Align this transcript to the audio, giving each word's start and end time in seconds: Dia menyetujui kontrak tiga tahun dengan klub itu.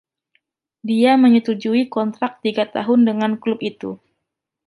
Dia 0.89 1.11
menyetujui 1.23 1.81
kontrak 1.95 2.33
tiga 2.43 2.65
tahun 2.75 2.99
dengan 3.09 3.31
klub 3.43 3.59
itu. 3.71 3.91